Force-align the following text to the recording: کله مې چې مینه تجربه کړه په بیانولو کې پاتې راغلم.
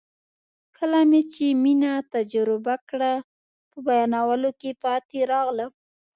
کله 0.77 0.99
مې 1.09 1.21
چې 1.33 1.45
مینه 1.63 1.93
تجربه 2.13 2.75
کړه 2.89 3.13
په 3.71 3.77
بیانولو 3.87 4.49
کې 4.59 4.71
پاتې 4.83 5.17
راغلم. 5.31 5.71